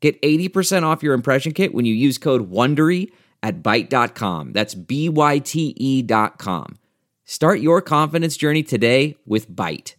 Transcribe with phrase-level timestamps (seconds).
[0.00, 3.10] Get 80% off your impression kit when you use code WONDERY
[3.42, 4.52] at Byte.com.
[4.52, 6.78] That's B-Y-T-E dot com.
[7.24, 9.94] Start your confidence journey today with Byte.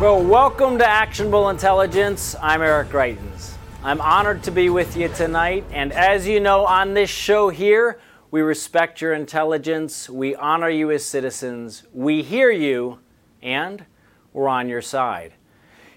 [0.00, 2.36] Well, welcome to Actionable Intelligence.
[2.40, 3.54] I'm Eric Greitens.
[3.82, 7.98] I'm honored to be with you tonight, and as you know, on this show here,
[8.30, 13.00] we respect your intelligence, we honor you as citizens, we hear you,
[13.42, 13.86] and
[14.32, 15.34] we're on your side.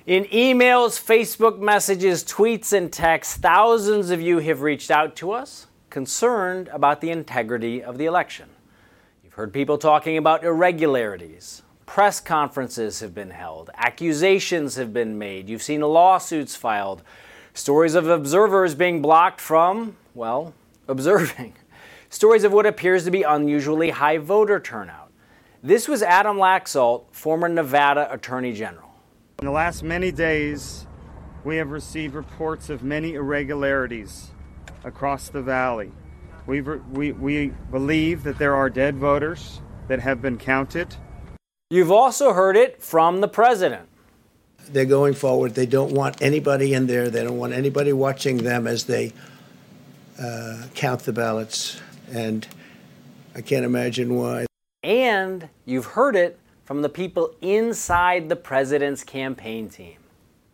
[0.07, 5.67] In emails, Facebook messages, tweets, and texts, thousands of you have reached out to us
[5.91, 8.49] concerned about the integrity of the election.
[9.23, 11.61] You've heard people talking about irregularities.
[11.85, 13.69] Press conferences have been held.
[13.75, 15.47] Accusations have been made.
[15.47, 17.03] You've seen lawsuits filed.
[17.53, 20.55] Stories of observers being blocked from, well,
[20.87, 21.53] observing.
[22.09, 25.11] Stories of what appears to be unusually high voter turnout.
[25.61, 28.90] This was Adam Laxalt, former Nevada Attorney General.
[29.41, 30.85] In the last many days,
[31.43, 34.29] we have received reports of many irregularities
[34.83, 35.91] across the valley.
[36.45, 40.95] We've, we, we believe that there are dead voters that have been counted.
[41.71, 43.89] You've also heard it from the president.
[44.69, 45.55] They're going forward.
[45.55, 47.09] They don't want anybody in there.
[47.09, 49.11] They don't want anybody watching them as they
[50.19, 51.81] uh, count the ballots.
[52.11, 52.47] And
[53.33, 54.45] I can't imagine why.
[54.83, 56.37] And you've heard it
[56.71, 59.97] from the people inside the president's campaign team.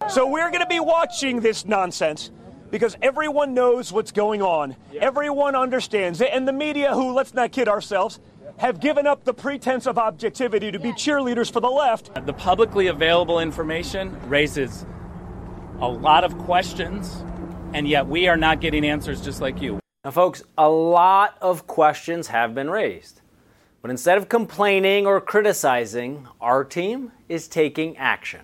[0.10, 2.32] So we're going to be watching this nonsense
[2.72, 4.76] because everyone knows what's going on.
[5.00, 6.30] Everyone understands it.
[6.34, 8.20] And the media, who, let's not kid ourselves,
[8.58, 12.10] have given up the pretense of objectivity to be cheerleaders for the left.
[12.26, 14.88] The publicly available information raises
[15.82, 17.24] a lot of questions,
[17.76, 19.80] and yet we are not getting answers just like you.
[20.04, 23.22] Now, folks, a lot of questions have been raised.
[23.82, 28.42] But instead of complaining or criticizing, our team is taking action.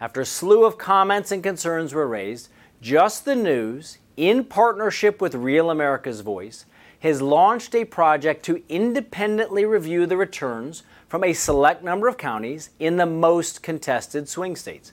[0.00, 2.48] After a slew of comments and concerns were raised,
[2.80, 6.66] Just the News, in partnership with Real America's Voice,
[7.00, 12.70] has launched a project to independently review the returns from a select number of counties
[12.78, 14.92] in the most contested swing states.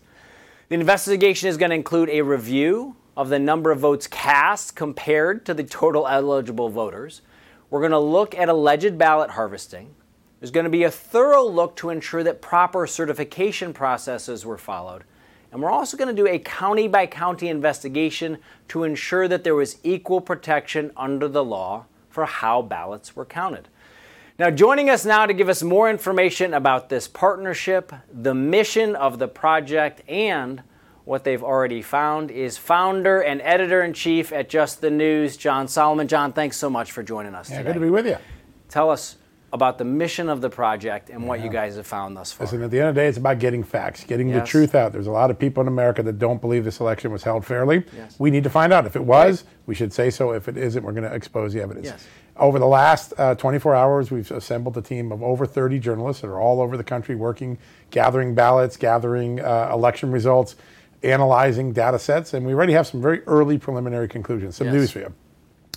[0.70, 5.46] The investigation is going to include a review of the number of votes cast compared
[5.46, 7.22] to the total eligible voters.
[7.70, 9.96] We're going to look at alleged ballot harvesting.
[10.40, 15.03] There's going to be a thorough look to ensure that proper certification processes were followed.
[15.52, 18.38] And we're also going to do a county by county investigation
[18.68, 23.70] to ensure that there was equal protection under the law for how ballots were counted.
[24.38, 29.18] Now, joining us now to give us more information about this partnership, the mission of
[29.18, 30.62] the project, and
[31.05, 35.67] what they've already found is founder and editor in chief at Just the News, John
[35.67, 36.07] Solomon.
[36.07, 37.69] John, thanks so much for joining us Yeah, today.
[37.69, 38.17] good to be with you.
[38.69, 39.17] Tell us
[39.53, 42.45] about the mission of the project and what you guys have found thus far.
[42.45, 44.91] Listen, at the end of the day, it's about getting facts, getting the truth out.
[44.91, 47.85] There's a lot of people in America that don't believe this election was held fairly.
[47.95, 48.19] Yes.
[48.19, 48.85] We need to find out.
[48.85, 50.31] If it was, we should say so.
[50.31, 51.85] If it isn't, we're going to expose the evidence.
[51.85, 52.05] Yes.
[52.35, 56.27] Over the last uh, 24 hours, we've assembled a team of over 30 journalists that
[56.27, 57.57] are all over the country working,
[57.91, 60.57] gathering ballots, gathering uh, election results,
[61.05, 64.55] analyzing data sets, and we already have some very early preliminary conclusions.
[64.55, 64.73] Some Yes.
[64.73, 65.13] news for you.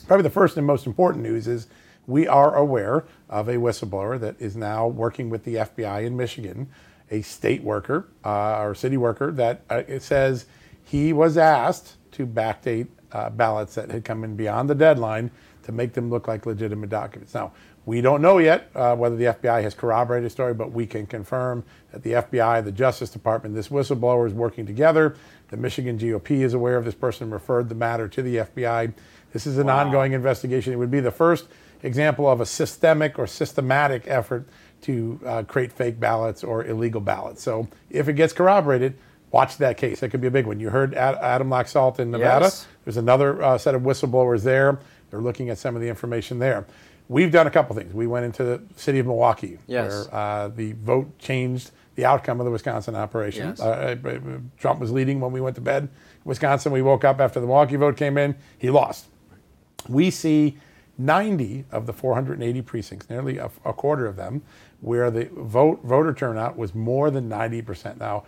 [0.07, 1.67] Probably the first and most important news is
[2.07, 6.69] we are aware of a whistleblower that is now working with the FBI in Michigan,
[7.11, 10.47] a state worker uh, or city worker that uh, it says
[10.83, 15.31] he was asked to backdate uh, ballots that had come in beyond the deadline
[15.63, 17.35] to make them look like legitimate documents.
[17.35, 17.53] Now,
[17.89, 21.07] we don't know yet uh, whether the FBI has corroborated the story, but we can
[21.07, 25.17] confirm that the FBI, the Justice Department, this whistleblower is working together.
[25.49, 28.93] The Michigan GOP is aware of this person and referred the matter to the FBI.
[29.33, 30.75] This is an ongoing investigation.
[30.75, 31.47] It would be the first
[31.83, 34.47] example of a systemic or systematic effort
[34.83, 37.43] to uh, create fake ballots or illegal ballots.
[37.43, 38.99] So if it gets corroborated,
[39.31, 40.01] watch that case.
[40.01, 40.61] That could be a big one.
[40.61, 42.45] You heard Ad- Adam Laxalt in Nevada.
[42.45, 42.67] Yes.
[42.85, 44.79] There's another uh, set of whistleblowers there.
[45.11, 46.67] They're looking at some of the information there.
[47.09, 47.95] We've done a couple things.
[47.95, 50.09] We went into the city of Milwaukee, Yes.
[50.11, 53.49] where uh, the vote changed the outcome of the Wisconsin operation.
[53.49, 53.61] Yes.
[53.61, 54.19] Uh, uh,
[54.59, 55.85] Trump was leading when we went to bed.
[55.85, 55.89] in
[56.25, 58.37] Wisconsin, we woke up after the Milwaukee vote came in.
[58.59, 59.07] He lost.
[59.89, 60.59] We see
[60.99, 64.43] 90 of the 480 precincts, nearly a, a quarter of them,
[64.81, 67.99] where the vote voter turnout was more than 90%.
[67.99, 68.25] Now,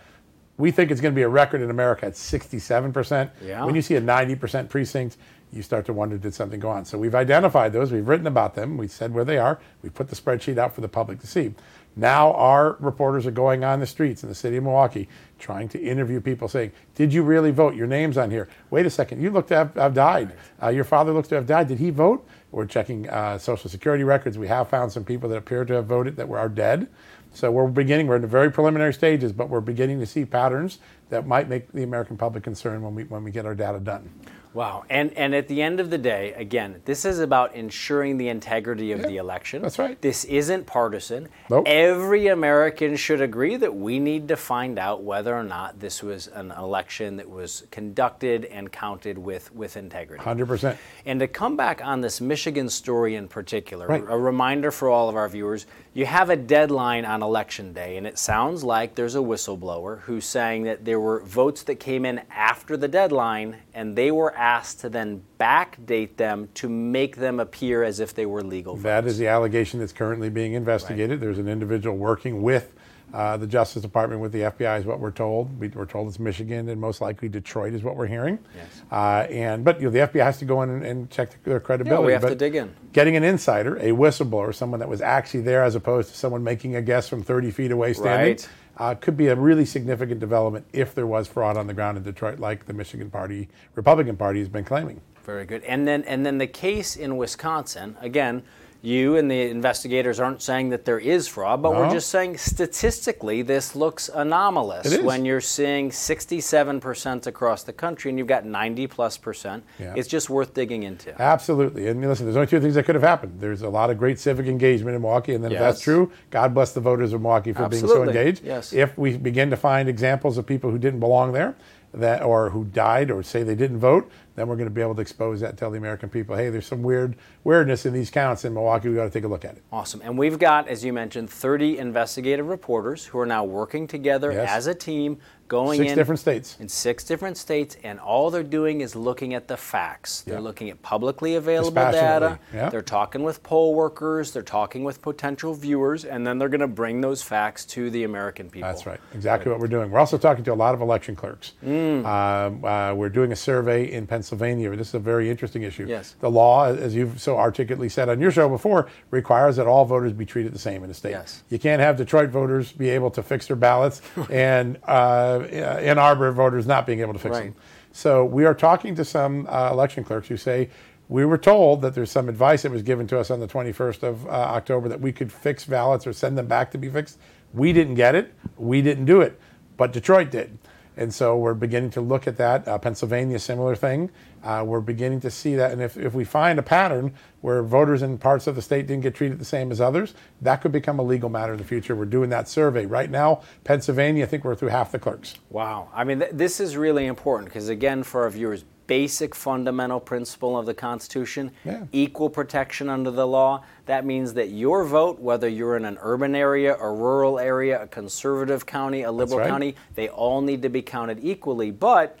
[0.57, 3.29] We think it's going to be a record in America at 67%.
[3.41, 3.63] Yeah.
[3.65, 5.17] When you see a 90% precinct,
[5.53, 6.85] you start to wonder did something go on.
[6.85, 10.09] So we've identified those, we've written about them, we said where they are, we put
[10.09, 11.53] the spreadsheet out for the public to see.
[11.95, 15.09] Now our reporters are going on the streets in the city of Milwaukee
[15.39, 17.75] trying to interview people saying, Did you really vote?
[17.75, 18.47] Your name's on here.
[18.69, 20.33] Wait a second, you look to have, have died.
[20.61, 21.67] Uh, your father looks to have died.
[21.67, 22.25] Did he vote?
[22.51, 24.37] We're checking uh, social security records.
[24.37, 26.87] We have found some people that appear to have voted that were are dead.
[27.33, 30.79] So we're beginning, we're in the very preliminary stages, but we're beginning to see patterns
[31.09, 34.09] that might make the American public concerned when we, when we get our data done.
[34.53, 34.83] Wow.
[34.89, 38.91] And and at the end of the day, again, this is about ensuring the integrity
[38.91, 39.61] of Yeah, the election.
[39.61, 39.99] that's right.
[40.01, 41.29] This isn't partisan.
[41.49, 41.63] Nope.
[41.67, 46.27] Every American should agree that we need to find out whether or not this was
[46.27, 50.21] an election that was conducted and counted with with integrity.
[50.23, 50.77] 100%.
[51.05, 54.03] And to come back on this Michigan story in particular, Right.
[54.07, 58.07] a reminder for all of our viewers you have a deadline on election day, and
[58.07, 62.21] it sounds like there's a whistleblower who's saying that there were votes that came in
[62.33, 67.83] after the deadline, and they were asked to then backdate them to make them appear
[67.83, 68.83] as if they were legal votes.
[68.83, 71.19] That is the allegation that's currently being investigated.
[71.19, 72.73] There's an individual working with
[73.13, 75.59] uh, the Justice Department, with the FBI, is what we're told.
[75.59, 78.39] We, we're told it's Michigan and most likely Detroit is what we're hearing.
[78.55, 78.81] Yes.
[78.91, 81.59] Uh, and but you know the FBI has to go in and, and check their
[81.59, 82.07] credibility.
[82.07, 82.73] We have but to dig in.
[82.93, 86.75] Getting an insider, a whistleblower, someone that was actually there, as opposed to someone making
[86.75, 88.33] a guess from 30 feet away standing.
[88.33, 88.49] Right.
[88.81, 92.03] Uh, could be a really significant development if there was fraud on the ground in
[92.03, 94.99] Detroit, like the Michigan Party, Republican Party, has been claiming.
[95.23, 95.63] Very good.
[95.65, 98.41] And then and then the case in Wisconsin, again,
[98.81, 103.43] you and the investigators aren't saying that there is fraud, but we're just saying statistically
[103.43, 109.17] this looks anomalous when you're seeing 67% across the country and you've got 90 plus
[109.17, 109.63] percent.
[109.77, 109.93] Yeah.
[109.95, 111.19] It's just worth digging into.
[111.21, 111.87] Absolutely.
[111.87, 113.39] And listen, there's only two things that could have happened.
[113.39, 116.53] There's a lot of great civic engagement in Milwaukee, and then if that's true, God
[116.53, 118.43] bless the voters of Milwaukee for being so engaged.
[118.43, 118.73] Yes.
[118.73, 121.55] If we begin to find examples of people who didn't belong there,
[121.93, 124.95] that or who died or say they didn't vote, then we're going to be able
[124.95, 128.09] to expose that and tell the American people, hey, there's some weird weirdness in these
[128.09, 128.87] counts in Milwaukee.
[128.87, 129.63] We got to take a look at it.
[129.71, 130.01] Awesome.
[130.03, 134.49] And we've got, as you mentioned, 30 investigative reporters who are now working together Yes.
[134.49, 135.17] as a team,
[135.51, 136.55] going Six in different states.
[136.61, 140.21] in six different states, and all they're doing is looking at the facts.
[140.21, 140.39] They're Yeah.
[140.39, 142.39] looking at publicly available data.
[142.53, 142.69] yeah.
[142.69, 144.31] They're talking with poll workers.
[144.31, 148.05] They're talking with potential viewers, and then they're going to bring those facts to the
[148.05, 148.69] American people.
[148.69, 149.01] That's right.
[149.13, 149.91] Exactly what we're doing.
[149.91, 151.51] We're also talking to a lot of election clerks.
[151.65, 152.05] Mm.
[152.05, 154.73] Um, uh, we're doing a survey in Pennsylvania.
[154.77, 155.85] This is a very interesting issue.
[155.85, 156.15] Yes.
[156.21, 160.13] The law, as you've so articulately said on your show before, requires that all voters
[160.13, 161.11] be treated the same in the state.
[161.11, 161.43] Yes.
[161.49, 166.31] You can't have Detroit voters be able to fix their ballots and uh, Ann Arbor
[166.31, 167.53] voters not being able to fix Right.
[167.53, 167.55] them.
[167.91, 170.69] So we are talking to some uh, election clerks who say,
[171.09, 174.03] we were told that there's some advice that was given to us on the 21st
[174.03, 177.19] of uh, October that we could fix ballots or send them back to be fixed.
[177.53, 178.33] We didn't get it.
[178.57, 179.37] We didn't do it,
[179.75, 180.57] but Detroit did.
[180.95, 182.65] And so we're beginning to look at that.
[182.67, 184.09] Uh, Pennsylvania, similar thing.
[184.43, 185.71] Uh, we're beginning to see that.
[185.71, 189.03] And if, if we find a pattern where voters in parts of the state didn't
[189.03, 191.95] get treated the same as others, that could become a legal matter in the future.
[191.95, 192.85] We're doing that survey.
[192.85, 195.35] Right now, Pennsylvania, I think we're through half the clerks.
[195.49, 195.89] Wow.
[195.93, 200.57] I mean, th- this is really important because, again, for our viewers, basic fundamental principle
[200.57, 201.85] of the Constitution Yeah.
[201.93, 203.63] equal protection under the law.
[203.85, 207.87] That means that your vote, whether you're in an urban area, a rural area, a
[207.87, 209.47] conservative county, a liberal right.
[209.47, 211.71] county, they all need to be counted equally.
[211.71, 212.17] But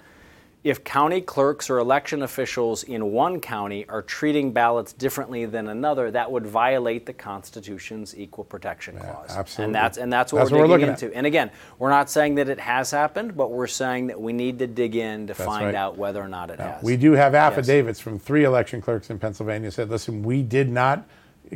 [0.63, 6.11] if county clerks or election officials in one county are treating ballots differently than another,
[6.11, 9.31] that would violate the Constitution's equal protection clause.
[9.31, 9.65] absolutely.
[9.65, 11.03] And that's and that's what That's we're what we're digging looking at.
[11.03, 11.17] into.
[11.17, 11.49] And again,
[11.79, 14.95] we're not saying that it has happened, but we're saying that we need to dig
[14.95, 15.75] in to find right.
[15.75, 16.83] out whether or not it has.
[16.83, 21.07] We do have affidavits from three election clerks in Pennsylvania said, listen, we did not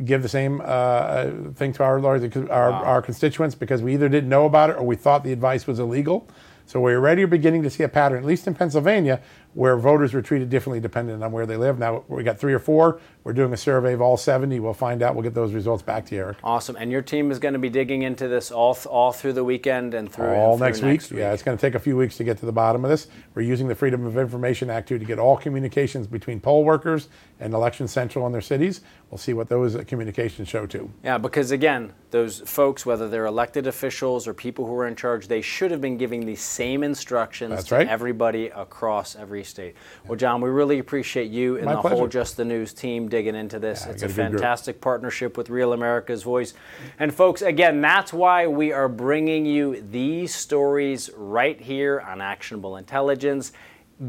[0.04, 4.28] give the same uh, thing to our lawyers, our, our constituents, because we either didn't
[4.28, 6.28] know about it or we thought the advice was illegal.
[6.66, 9.20] So we're already beginning to see a pattern, at least in Pennsylvania,
[9.56, 11.78] where voters were treated differently depending on where they live.
[11.78, 13.00] Now we got three or four.
[13.24, 14.60] We're doing a survey of all 70.
[14.60, 15.14] We'll find out.
[15.14, 16.36] We'll get those results back to you, Eric.
[16.44, 16.76] Awesome.
[16.76, 19.44] And your team is going to be digging into this all th- all through the
[19.44, 21.18] weekend and through all and through next, week.
[21.18, 23.08] Yeah, it's going to take a few weeks to get to the bottom of this.
[23.34, 27.08] We're using the Freedom of Information Act too to get all communications between poll workers
[27.40, 28.82] and Election Central in their cities.
[29.10, 30.90] We'll see what those uh, communications show too.
[31.02, 35.28] Yeah, because again, those folks, whether they're elected officials or people who are in charge,
[35.28, 37.88] they should have been giving the same instructions That's to right.
[37.88, 39.74] everybody across every state.
[40.06, 42.06] Well, John, we really appreciate you and My the whole.
[42.06, 43.84] Just the News team digging into this.
[43.84, 44.40] Yeah, it's a got a good group.
[44.40, 46.54] fantastic partnership with Real America's Voice.
[46.98, 52.76] And folks, again, that's why we are bringing you these stories right here on Actionable
[52.76, 53.52] Intelligence.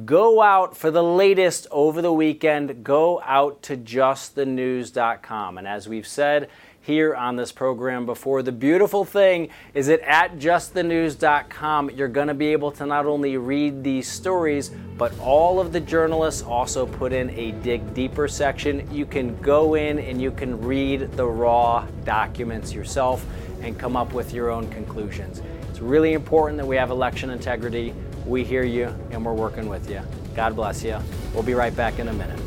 [0.06, 2.84] Go out for the latest over the weekend.
[2.84, 5.58] Go out to justthenews.com.
[5.58, 6.50] And as we've said,
[6.88, 8.42] here on this program before.
[8.42, 13.36] The beautiful thing is that at justthenews.com, you're going to be able to not only
[13.36, 18.90] read these stories, but all of the journalists also put in a dig deeper section.
[18.90, 23.26] You can go in and you can read the raw documents yourself
[23.62, 25.42] and come up with your own conclusions.
[25.70, 27.94] It's really important that we have election integrity.
[28.26, 30.02] We hear you and we're working with you.
[30.36, 30.98] God bless you.
[31.34, 32.47] We'll be right back in a minute.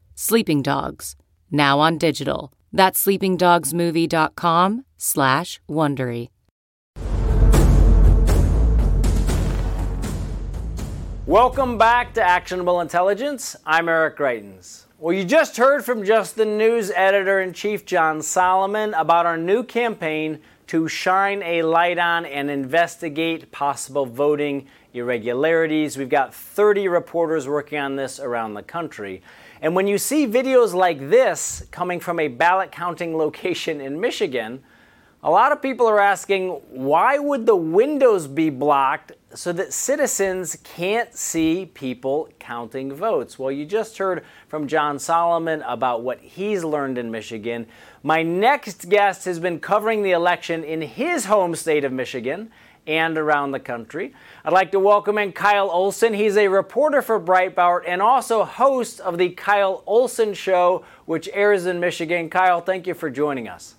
[0.15, 1.15] Sleeping Dogs,
[1.49, 2.53] now on digital.
[2.73, 6.29] That's sleepingdogsmovie.com slash Wondery.
[11.25, 13.55] Welcome back to Actionable Intelligence.
[13.65, 14.85] I'm Eric Greitens.
[14.99, 19.37] Well, you just heard from Just the News editor in chief John Solomon about our
[19.37, 25.97] new campaign to shine a light on and investigate possible voting irregularities.
[25.97, 29.21] We've got 30 reporters working on this around the country.
[29.61, 34.63] And when you see videos like this coming from a ballot counting location in Michigan,
[35.23, 40.57] a lot of people are asking why would the windows be blocked so that citizens
[40.63, 43.37] can't see people counting votes?
[43.37, 47.67] Well, you just heard from John Solomon about what he's learned in Michigan.
[48.01, 52.51] My next guest has been covering the election in his home state of Michigan
[52.87, 54.13] and around the country.
[54.43, 56.13] I'd like to welcome in Kyle Olson.
[56.13, 61.65] He's a reporter for Breitbart and also host of the Kyle Olson Show, which airs
[61.65, 62.29] in Michigan.
[62.29, 63.75] Kyle, thank you for joining us.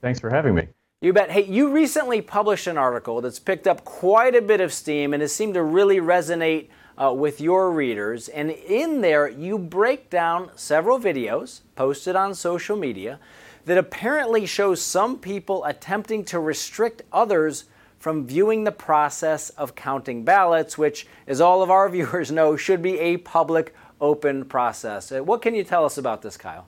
[0.00, 0.68] Thanks for having me.
[1.00, 1.30] You bet.
[1.30, 5.20] Hey, you recently published an article that's picked up quite a bit of steam and
[5.20, 6.68] has seemed to really resonate
[7.00, 8.28] uh, with your readers.
[8.28, 13.20] And in there, you break down several videos posted on social media
[13.66, 17.66] that apparently shows some people attempting to restrict others
[17.98, 22.82] from viewing the process of counting ballots, which, as all of our viewers know, should
[22.82, 25.10] be a public, open process.
[25.12, 26.66] Uh, what can you tell us about this, Kyle?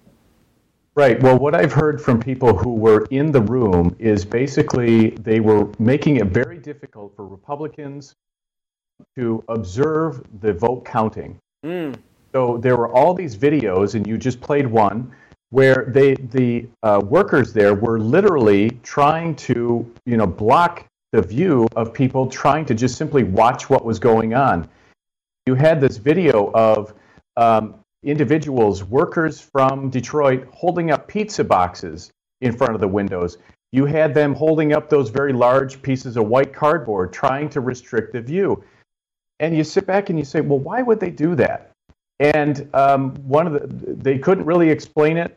[0.97, 1.23] Right.
[1.23, 5.69] Well, what I've heard from people who were in the room is basically they were
[5.79, 8.15] making it very difficult for Republicans
[9.17, 11.39] to observe the vote counting.
[11.65, 11.97] Mm.
[12.33, 15.13] So there were all these videos, and you just played one
[15.51, 21.67] where they the uh, workers there were literally trying to you know block the view
[21.77, 24.69] of people trying to just simply watch what was going on.
[25.47, 26.95] You had this video of
[27.37, 33.39] um, individuals, workers from Detroit, holding up pizza boxes in front of the windows.
[33.73, 38.13] You had them holding up those very large pieces of white cardboard, trying to restrict
[38.13, 38.65] the view.
[39.39, 41.71] And you sit back and you say, well, why would they do that?
[42.19, 45.37] And um, one of the, they couldn't really explain it.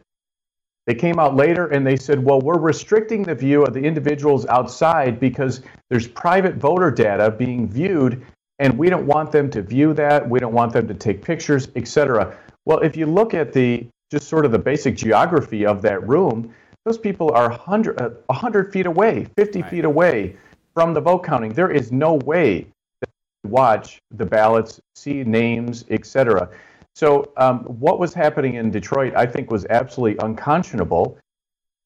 [0.86, 4.46] They came out later and they said, well, we're restricting the view of the individuals
[4.48, 8.26] outside because there's private voter data being viewed,
[8.60, 10.30] and we don't want them to view that.
[10.30, 12.36] We don't want them to take pictures, etc.
[12.66, 16.54] Well, if you look at the just sort of the basic geography of that room,
[16.86, 19.72] those people are 100, uh, 100 feet away, 50 right.
[19.72, 20.36] feet away
[20.74, 21.54] from the vote counting.
[21.54, 22.68] There is no way
[23.02, 23.10] to
[23.46, 26.50] watch the ballots, see names, etc.
[26.96, 31.18] So, um, what was happening in Detroit, I think, was absolutely unconscionable.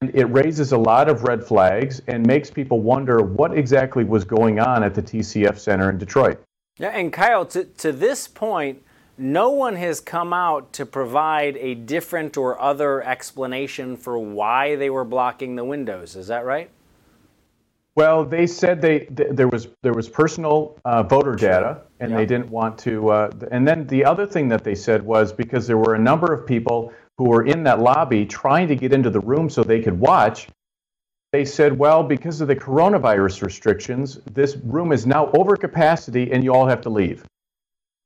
[0.01, 4.23] And it raises a lot of red flags and makes people wonder what exactly was
[4.23, 6.39] going on at the TCF Center in Detroit.
[6.77, 8.83] Yeah, and Kyle, to, to this point,
[9.17, 14.91] no one has come out to provide a different or other explanation for why they
[14.91, 16.15] were blocking the windows.
[16.15, 16.69] Is that right?
[17.97, 22.17] Well, they said they th- there was there was personal uh, voter data, and yeah.
[22.17, 23.09] they didn't want to.
[23.09, 26.31] Uh, and then the other thing that they said was because there were a number
[26.31, 29.81] of people who were in that lobby trying to get into the room so they
[29.81, 30.47] could watch.
[31.33, 36.43] They said, well, because of the coronavirus restrictions, this room is now over capacity, and
[36.43, 37.25] you all have to leave.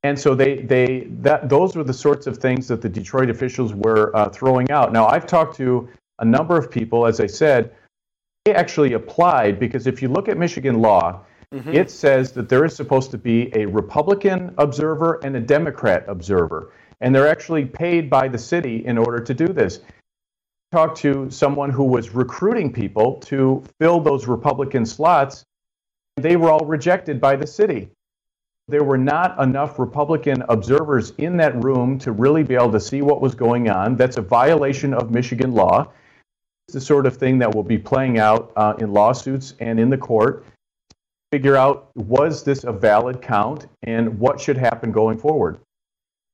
[0.03, 3.73] And so they, they that those were the sorts of things that the Detroit officials
[3.73, 4.93] were uh, throwing out.
[4.93, 7.75] Now I've talked to a number of people, as I said,
[8.49, 11.21] actually applied because if you look at Michigan law,
[11.53, 11.73] mm-hmm.
[11.73, 16.71] it says that there is supposed to be a Republican observer and a Democrat observer,
[17.01, 19.79] and they're actually paid by the city in order to do this.
[20.71, 25.43] Talked to someone who was recruiting people to fill those Republican slots.
[26.17, 27.91] They were all rejected by the city
[28.67, 33.01] there were not enough Republican observers in that room to really be able to see
[33.01, 33.97] what was going on.
[33.97, 35.91] That's a violation of Michigan law.
[36.71, 39.97] The sort of thing that will be playing out uh, in lawsuits and in the
[39.97, 40.45] court.
[41.31, 45.59] Figure out was this a valid count and what should happen going forward.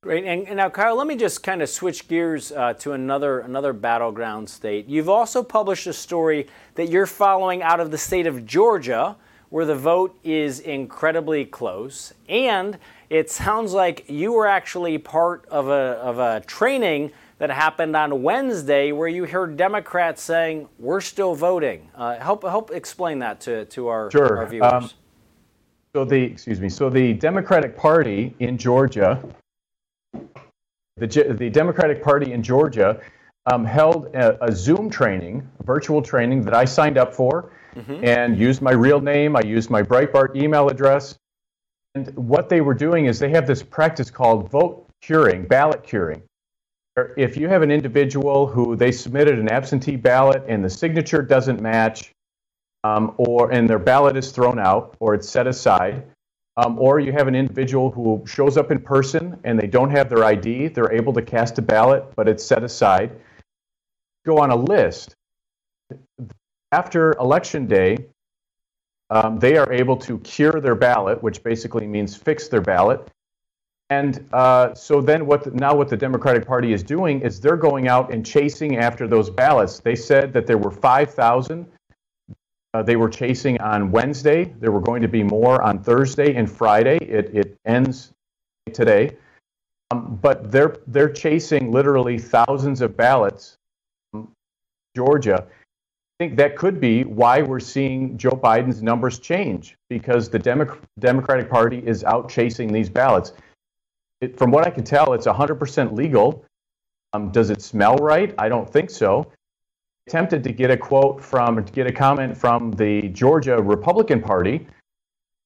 [0.00, 0.24] Great.
[0.24, 3.72] And, and, now, Kyle, let me just kind of switch gears uh, to another another
[3.72, 4.86] battleground state.
[4.86, 9.16] You've also published a story that you're following out of the state of Georgia,
[9.48, 12.78] where the vote is incredibly close, and
[13.10, 18.22] it sounds like you were actually part of a of a training that happened on
[18.22, 21.90] Wednesday, where you heard Democrats saying we're still voting.
[21.94, 24.38] Uh, help help explain that to to our, sure.
[24.38, 24.72] our viewers.
[24.72, 24.90] Um,
[25.94, 26.68] so the excuse me.
[26.68, 29.22] So the Democratic Party in Georgia
[30.98, 33.00] the, the Democratic Party in Georgia
[33.50, 38.04] um, held a, a, Zoom training, a virtual training that I signed up for mm-hmm.
[38.04, 39.36] and used my real name.
[39.36, 41.16] I used my Breitbart email address.
[41.94, 46.22] And what they were doing is they have this practice called vote curing, ballot curing.
[47.16, 51.60] If you have an individual who they submitted an absentee ballot and the signature doesn't
[51.60, 52.12] match,
[52.84, 56.04] um, or and their ballot is thrown out or it's set aside,
[56.56, 60.08] um, or you have an individual who shows up in person and they don't have
[60.08, 63.12] their ID, they're able to cast a ballot, but it's set aside.
[64.26, 65.14] Go on a list.
[66.72, 67.96] After election day,
[69.10, 73.08] um, they are able to cure their ballot, which basically means fix their ballot.
[73.90, 77.56] And uh, so then, what the, now what the Democratic Party is doing is they're
[77.56, 79.80] going out and chasing after those ballots.
[79.80, 81.66] They said that there were 5,000
[82.74, 84.44] uh, they were chasing on Wednesday.
[84.60, 86.98] There were going to be more on Thursday and Friday.
[86.98, 88.12] It, it ends
[88.72, 89.16] today.
[89.90, 93.56] Um, but they're, they're chasing literally thousands of ballots
[94.12, 94.30] from
[94.94, 95.46] Georgia.
[95.46, 100.78] I think that could be why we're seeing Joe Biden's numbers change because the Demo-
[100.98, 103.32] Democratic Party is out chasing these ballots.
[104.20, 106.44] It, from what I can tell, it's 100% legal.
[107.12, 108.34] Um, does it smell right?
[108.38, 109.30] I don't think so
[110.08, 114.66] attempted to get a quote from, to get a comment from the Georgia Republican Party,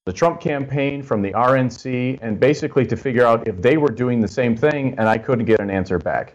[0.07, 4.21] the Trump campaign, from the RNC, and basically to figure out if they were doing
[4.21, 6.35] the same thing, and I couldn't get an answer back.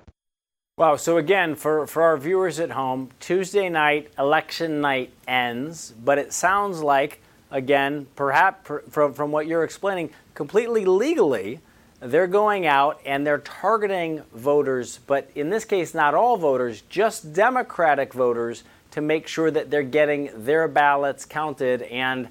[0.78, 0.98] Wow.
[0.98, 6.34] So, again, for, for our viewers at home, Tuesday night, election night ends, but it
[6.34, 11.62] sounds like, again, perhaps from, from what you're explaining, completely legally,
[12.00, 17.34] they're going out and they're targeting voters, but in this case, not all voters, just
[17.34, 21.82] Democratic voters, to make sure that they're getting their ballots counted.
[21.84, 22.30] And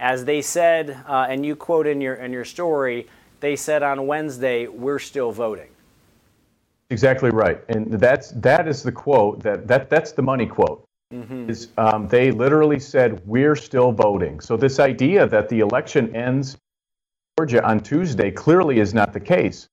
[0.00, 3.06] as they said, uh, and you quote in your in your story,
[3.40, 5.68] they said on Wednesday, "We're still voting."
[6.90, 10.84] Exactly right, and that's that is the quote that that that's the money quote.
[11.12, 11.50] Mm-hmm.
[11.50, 14.40] Is um, they literally said we're still voting.
[14.40, 16.56] So this idea that the election ends
[17.38, 19.68] Georgia on Tuesday clearly is not the case.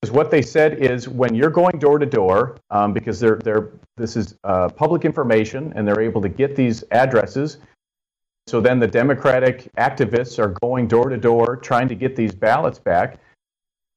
[0.00, 3.70] Because what they said is when you're going door to door, um, because they're, they're,
[3.96, 7.58] this is uh, public information and they're able to get these addresses.
[8.46, 12.78] So then the Democratic activists are going door to door trying to get these ballots
[12.78, 13.18] back.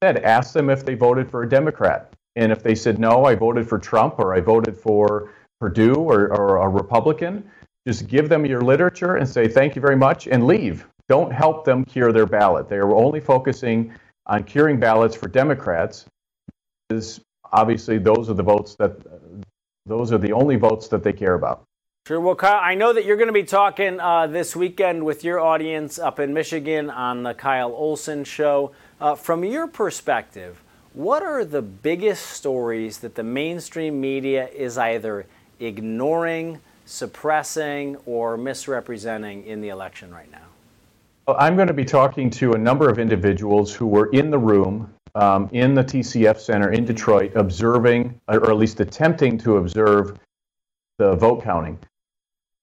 [0.02, 2.12] Said, ask them if they voted for a Democrat.
[2.34, 6.34] And if they said, no, I voted for Trump or I voted for Perdue or,
[6.34, 7.48] or a Republican,
[7.86, 11.64] just give them your literature and say, thank you very much and leave don't help
[11.64, 12.68] them cure their ballot.
[12.68, 13.92] They are only focusing
[14.26, 16.06] on curing ballots for Democrats.
[16.90, 17.20] Is
[17.52, 18.96] obviously those are the votes that
[19.86, 21.62] those are the only votes that they care about.
[22.06, 22.20] Sure.
[22.20, 25.40] Well, Kyle, I know that you're going to be talking uh, this weekend with your
[25.40, 28.72] audience up in Michigan on the Kyle Olson Show.
[29.00, 30.62] Uh, from your perspective,
[30.92, 35.24] what are the biggest stories that the mainstream media is either
[35.58, 40.53] ignoring, suppressing, or misrepresenting in the election right now?
[41.26, 44.92] I'm going to be talking to a number of individuals who were in the room
[45.14, 50.18] um, in the TCF Center in Detroit observing, or at least attempting to observe,
[50.98, 51.78] the vote counting.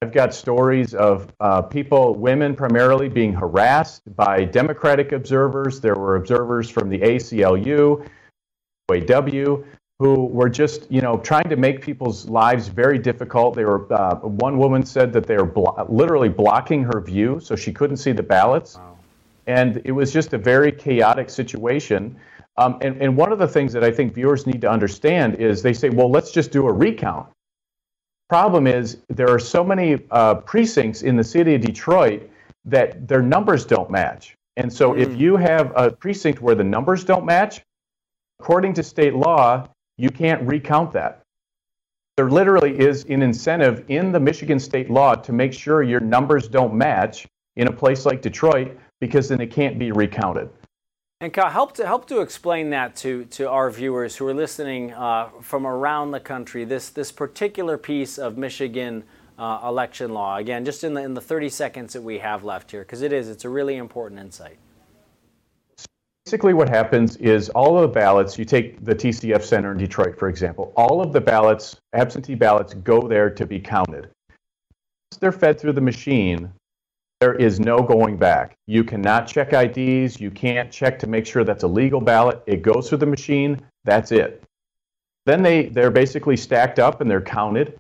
[0.04, 5.82] I've got stories of uh, people, women primarily, being harassed by Democratic observers.
[5.82, 8.08] There were observers from the ACLU,
[8.90, 9.64] AW,
[10.02, 13.56] who were just, you know, trying to make people's lives very difficult.
[13.56, 13.82] They were.
[13.94, 17.98] Uh, one woman said that they were blo- literally blocking her view, so she couldn't
[17.98, 18.98] see the ballots, wow.
[19.46, 22.16] and it was just a very chaotic situation.
[22.58, 25.62] Um, and, and one of the things that I think viewers need to understand is
[25.62, 27.28] they say, well, let's just do a recount.
[28.28, 32.28] Problem is, there are so many uh, precincts in the city of Detroit
[32.66, 34.36] that their numbers don't match.
[34.58, 35.00] And so, mm.
[35.00, 37.62] if you have a precinct where the numbers don't match,
[38.40, 39.68] according to state law,
[40.02, 41.22] you can't recount that.
[42.18, 46.48] There literally is an incentive in the Michigan state law to make sure your numbers
[46.48, 50.50] don't match in a place like Detroit because then it can't be recounted.
[51.20, 54.92] And Kyle, help to help to explain that to, to our viewers who are listening
[54.94, 56.66] uh, from around the country.
[56.66, 59.04] This this particular piece of Michigan
[59.38, 60.38] uh, election law.
[60.38, 63.14] Again, just in the in the 30 seconds that we have left here, because it
[63.14, 64.58] is it's a really important insight.
[66.32, 68.40] Basically, what happens is all of the ballots.
[68.40, 70.72] You take the TCF Center in Detroit, for example.
[70.78, 74.10] All of the ballots, absentee ballots, go there to be counted.
[74.30, 76.50] Once they're fed through the machine,
[77.20, 78.54] there is no going back.
[78.66, 80.22] You cannot check IDs.
[80.22, 82.42] You can't check to make sure that's a legal ballot.
[82.46, 83.60] It goes through the machine.
[83.84, 84.42] That's it.
[85.26, 87.78] Then they, they're basically stacked up and they're counted.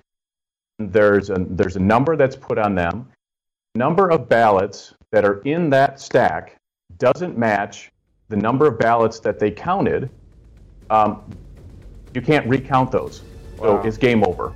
[0.77, 3.07] There's a, there's a number that's put on them.
[3.75, 6.57] Number of ballots that are in that stack
[6.97, 7.91] doesn't match
[8.31, 10.09] the number of ballots that they counted.
[10.89, 11.21] Um,
[12.15, 13.21] you can't recount those.
[13.57, 13.81] Wow.
[13.81, 14.53] So it's game over.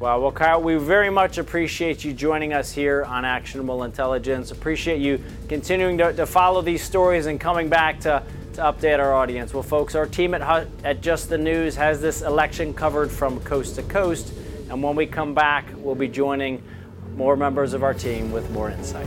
[0.00, 0.20] Wow.
[0.20, 4.50] Well, Kyle, we very much appreciate you joining us here on Actionable Intelligence.
[4.50, 8.22] Appreciate you continuing to, to follow these stories and coming back to,
[8.54, 9.52] to update our audience.
[9.52, 13.74] Well, folks, our team at, at Just the News has this election covered from coast
[13.76, 14.32] to coast.
[14.70, 16.62] And when we come back, we'll be joining
[17.14, 19.06] more members of our team with more insight.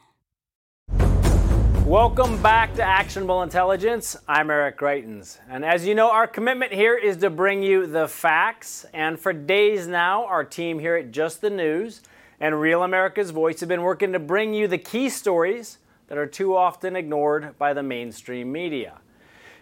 [1.91, 4.15] Welcome back to Actionable Intelligence.
[4.25, 5.39] I'm Eric Greitens.
[5.49, 8.85] And as you know, our commitment here is to bring you the facts.
[8.93, 12.01] And for days now, our team here at Just the News
[12.39, 16.25] and Real America's Voice have been working to bring you the key stories that are
[16.25, 18.99] too often ignored by the mainstream media.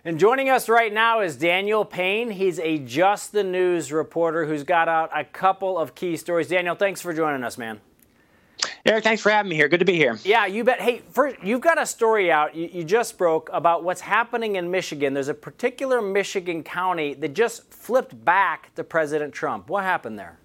[0.06, 2.30] And joining us right now is Daniel Payne.
[2.30, 6.50] He's a Just the News reporter who's got out a couple of key stories.
[6.50, 7.82] Daniel, thanks for joining us, man.
[8.86, 9.67] Eric, thanks for having me here.
[9.67, 10.17] Good to be here.
[10.24, 10.82] Yeah, you bet.
[10.82, 14.72] Hey, first, you've got a story out you, you, just broke about what's happening in
[14.72, 15.13] Michigan.
[15.13, 19.69] There's a particular Michigan county that just flipped back to President Trump.
[19.69, 20.39] What happened there?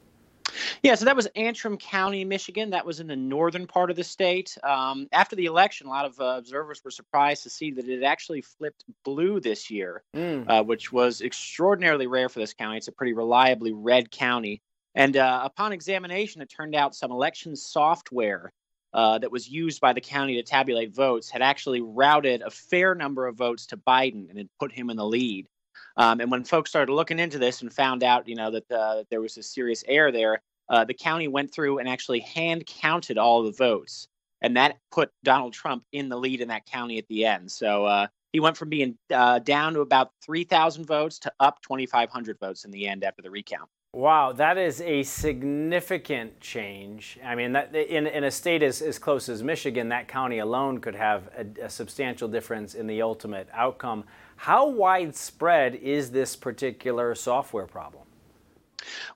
[0.83, 2.70] Yeah, so that was Antrim County, Michigan.
[2.70, 4.57] That was in the northern part of the state.
[4.62, 8.03] Um, after the election, a lot of uh, observers were surprised to see that it
[8.03, 10.48] actually flipped blue this year, mm.
[10.48, 12.79] uh, which was extraordinarily rare for this county.
[12.79, 14.62] It's a pretty reliably red county.
[14.94, 18.52] And uh, upon examination, it turned out some election software
[18.92, 22.94] uh, that was used by the county to tabulate votes had actually routed a fair
[22.94, 25.48] number of votes to Biden and had put him in the lead.
[25.96, 29.04] Um, and when folks started looking into this and found out, you know, that, uh,
[29.11, 33.18] there was a serious error there, uh, the county went through and actually hand counted
[33.18, 34.09] all the votes,
[34.40, 37.50] and that put Donald Trump in the lead in that county at the end.
[37.50, 42.38] So uh, he went from being uh, down to about 3,000 votes to up 2,500
[42.38, 43.68] votes in the end after the recount.
[43.94, 47.16] Wow, that is a significant change.
[47.24, 50.78] I mean, that, in, in a state as, as close as Michigan, that county alone
[50.80, 54.02] could have a, a substantial difference in the ultimate outcome.
[54.35, 58.03] How widespread is this particular software problem?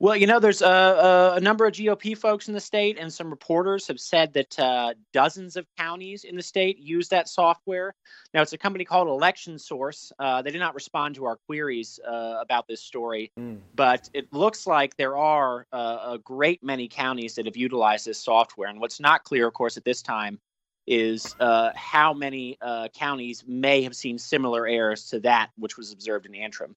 [0.01, 3.31] Well, you know, there's a, a, number of GOP folks in the state, and some
[3.31, 7.95] reporters have said that uh, dozens of counties in the state use that software.
[8.35, 10.13] Now, it's a company called Election Source.
[10.19, 13.59] Uh, they did not respond to our queries uh, about this story, mm.
[13.75, 18.19] but it looks like there are uh, a great many counties that have utilized this
[18.19, 18.69] software.
[18.69, 20.39] And what's not clear, of course, at this time
[20.87, 25.93] is uh, how many uh, counties may have seen similar errors to that which was
[25.93, 26.75] observed in Antrim.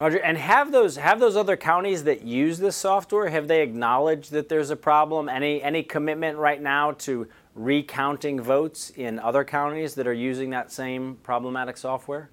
[0.00, 4.30] Roger, and have those have those other counties that use this software have they acknowledged
[4.32, 5.28] that there's a problem?
[5.28, 10.72] Any any commitment right now to recounting votes in other counties that are using that
[10.72, 12.30] same problematic software?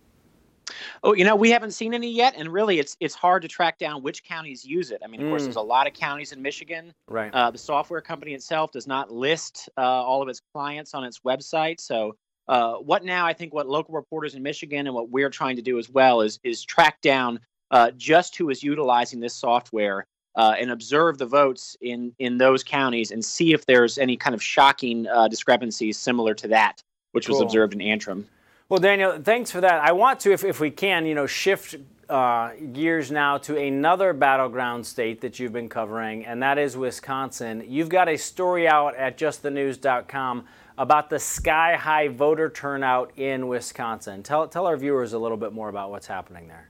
[1.04, 3.78] Oh, you know, we haven't seen any yet, and really, it's it's hard to track
[3.78, 5.02] down which counties use it.
[5.04, 5.32] I mean, of mm.
[5.32, 6.94] course, there's a lot of counties in Michigan.
[7.10, 7.34] Right.
[7.34, 11.20] Uh, the software company itself does not list uh, all of its clients on its
[11.20, 12.16] website, so.
[12.50, 13.26] Uh, what now?
[13.26, 16.22] I think what local reporters in Michigan and what we're trying to do as well
[16.22, 21.26] is is track down uh, just who is utilizing this software uh, and observe the
[21.26, 25.98] votes in in those counties and see if there's any kind of shocking uh, discrepancies
[25.98, 26.82] similar to that
[27.18, 28.28] which was observed in Antrim.
[28.70, 29.82] Well, Daniel, thanks for that.
[29.82, 31.76] I want to, if, if we can, you know, shift
[32.10, 37.64] uh, gears now to another battleground state that you've been covering, and that is Wisconsin.
[37.68, 40.46] You've got a story out at justthenews.com
[40.78, 44.22] about the sky high voter turnout in Wisconsin.
[44.22, 46.70] Tell, tell our viewers a little bit more about what's happening there.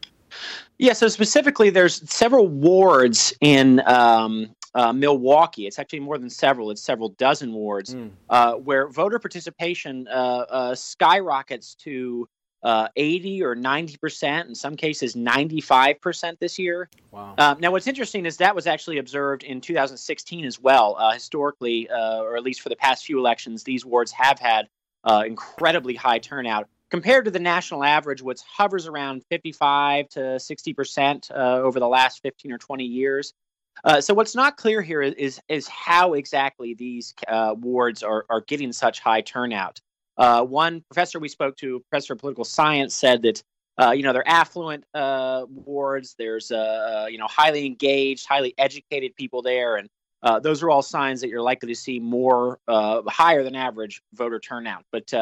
[0.80, 5.66] Yeah, so specifically, there's several wards in um, uh, Milwaukee.
[5.66, 6.70] It's actually more than several.
[6.70, 8.12] It's several dozen wards mm.
[8.30, 12.28] uh, where voter participation uh, uh skyrockets to
[12.64, 16.90] uh, 80 or 90 percent, in some cases 95 percent this year.
[17.12, 17.34] Wow.
[17.38, 20.96] Uh, now, what's interesting is that was actually observed in 2016 as well.
[21.00, 24.68] Uh, historically, uh, or at least for the past few elections, these wards have had
[25.04, 30.74] uh, incredibly high turnout compared to the national average, which hovers around 55 to 60
[30.74, 33.34] percent uh, over the last 15 or 20 years.
[33.84, 38.42] Uh, so what's not clear here is is how exactly these uh, wards are are
[38.42, 39.80] getting such high turnout.
[40.18, 43.44] Uh, one professor we spoke to, professor of political science, said that
[43.80, 46.16] uh, you know they're affluent uh, wards.
[46.18, 49.88] There's you know highly engaged, highly educated people there, and
[50.42, 54.86] those are all signs that you're likely to see more higher than average voter turnout.
[54.92, 55.14] But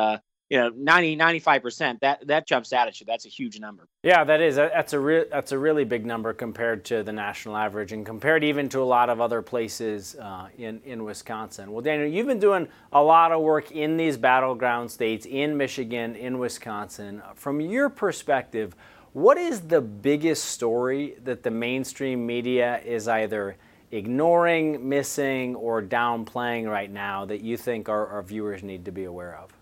[0.50, 3.06] you know 90 95% that that jumps out at you.
[3.06, 3.88] That's a huge number.
[4.04, 4.56] Yeah that is.
[4.56, 8.44] That's a re- that's a really big number compared to the national average and compared
[8.44, 11.72] even to a lot of other places uh, in in Wisconsin.
[11.72, 16.16] Well Daniel you've been doing a lot of work in these battleground states in Michigan
[16.16, 17.22] in Wisconsin.
[17.36, 18.76] From your perspective
[19.14, 23.56] what is the biggest story that the mainstream media is either
[23.92, 29.06] ignoring missing or downplaying right now that you think our, our viewers need to be
[29.06, 29.55] aware of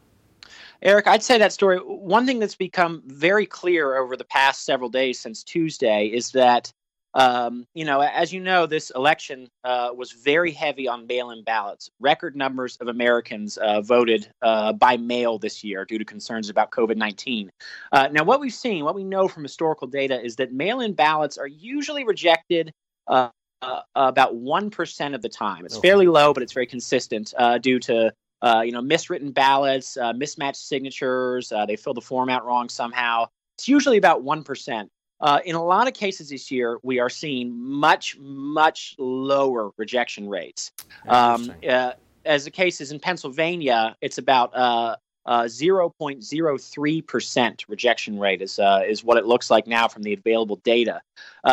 [0.84, 1.78] Eric, I'd say that story.
[1.78, 6.74] One thing that's become very clear over the past several days since Tuesday is that,
[7.13, 11.41] um, you know, as you know, this election uh, was very heavy on mail in
[11.46, 11.89] ballots.
[12.02, 16.72] Record numbers of Americans uh, voted uh, by mail this year due to concerns about
[16.72, 17.50] COVID 19.
[17.93, 20.91] Uh, now, what we've seen, what we know from historical data, is that mail in
[20.91, 22.74] ballots are usually rejected.
[23.08, 23.30] Uh,
[23.62, 25.65] uh, about 1% of the time.
[25.65, 25.88] It's okay.
[25.88, 30.62] fairly low, but it's very consistent due to uh, you know, miswritten ballots, uh, mismatched
[30.62, 31.51] signatures.
[31.51, 33.25] Uh, they fill the form out wrong somehow.
[33.58, 34.91] It's usually about one percent.
[35.21, 40.27] Uh, in a lot of cases this year, we are seeing much, much lower rejection
[40.27, 40.73] rates.
[41.08, 41.93] Um, uh,
[42.25, 44.51] as the case is in Pennsylvania, it's about
[45.25, 51.01] 0.03% rejection rate is is what it looks like now from the available data.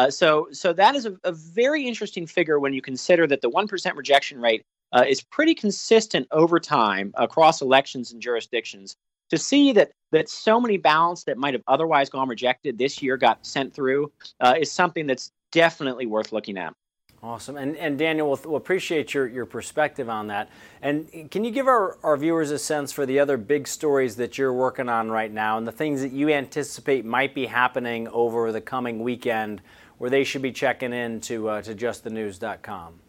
[0.08, 3.94] so so that is a, a, very interesting figure when you consider that the 1%
[3.94, 8.96] rejection rate uh, is pretty consistent over time across elections and jurisdictions.
[9.30, 13.16] To see that that so many ballots that might have otherwise gone rejected this year
[13.16, 16.74] got sent through uh, is something that's definitely worth looking at.
[17.22, 17.58] Awesome.
[17.58, 20.48] And, and Daniel, we'll, we'll, appreciate your, your perspective on that.
[20.80, 24.38] And can you give our, our viewers a sense for the other big stories that
[24.38, 28.50] you're working on right now and the things that you anticipate might be happening over
[28.52, 29.60] the coming weekend
[29.98, 33.00] where they should be checking in to, uh, to justthenews.com?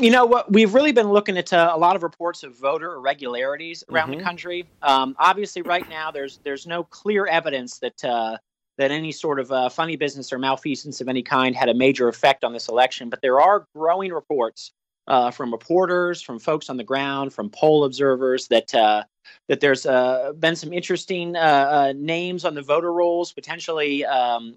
[0.00, 0.52] You know what?
[0.52, 4.18] We've really been looking at uh, a lot of reports of voter irregularities around mm-hmm.
[4.18, 4.66] the country.
[4.82, 8.38] Um, obviously, right now there's there's no clear evidence that uh,
[8.76, 12.08] that any sort of uh, funny business or malfeasance of any kind had a major
[12.08, 13.10] effect on this election.
[13.10, 14.72] But there are growing reports
[15.08, 19.04] uh, from reporters, from folks on the ground, from poll observers that uh,
[19.48, 21.32] that there's uh, been some interesting
[21.96, 24.56] names on the voter rolls, potentially um,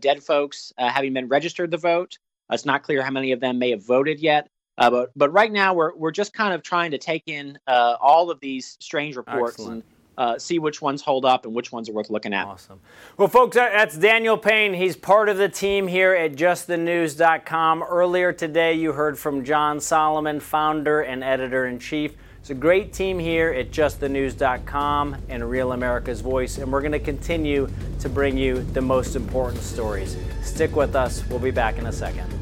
[0.00, 2.18] dead folks having been registered to vote.
[2.52, 4.48] It's not clear how many of them may have voted yet.
[4.78, 7.96] Uh, but but right now we're we're just kind of trying to take in uh,
[8.00, 9.72] all of these strange reports Excellent.
[9.72, 9.82] and
[10.18, 12.46] uh, see which ones hold up and which ones are worth looking at.
[12.46, 12.80] Awesome.
[13.16, 14.74] Well, folks, that's Daniel Payne.
[14.74, 17.82] He's part of the team here at JustTheNews.com.
[17.82, 22.14] Earlier today, you heard from John Solomon, founder and editor in chief.
[22.40, 26.98] It's a great team here at JustTheNews.com and Real America's Voice, and we're going to
[26.98, 27.68] continue
[28.00, 30.16] to bring you the most important stories.
[30.42, 31.24] Stick with us.
[31.28, 32.41] We'll be back in a second.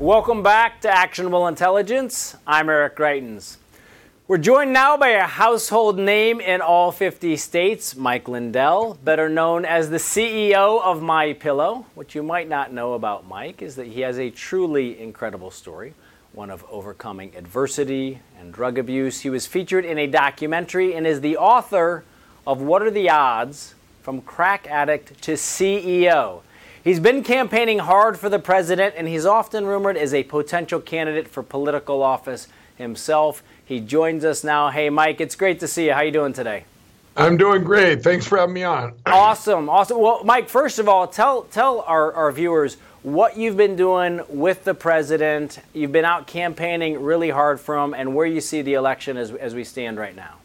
[0.00, 2.34] Welcome back to Actionable Intelligence.
[2.46, 3.58] I'm Eric Greitens.
[4.26, 9.66] We're joined now by a household name in all 50 states, Mike Lindell, better known
[9.66, 11.84] as the CEO of My Pillow.
[11.94, 15.92] What you might not know about Mike is that he has a truly incredible story,
[16.32, 19.20] one of overcoming adversity and drug abuse.
[19.20, 22.04] He was featured in a documentary and is the author
[22.46, 23.74] of What Are the Odds?
[24.00, 26.40] From Crack Addict to CEO.
[26.82, 31.28] He's been campaigning hard for the president, and he's often rumored as a potential candidate
[31.28, 33.42] for political office himself.
[33.62, 34.70] He joins us now.
[34.70, 35.92] Hey, Mike, it's great to see you.
[35.92, 36.64] How you doing today?
[37.18, 38.02] I'm doing great.
[38.02, 38.94] Thanks for having me on.
[39.04, 40.00] Awesome, awesome.
[40.00, 44.64] Well, Mike, first of all, tell tell our, our viewers what you've been doing with
[44.64, 45.58] the president.
[45.74, 49.32] You've been out campaigning really hard for him, and where you see the election as,
[49.32, 50.39] as we stand right now.